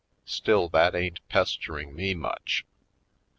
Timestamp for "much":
2.15-2.65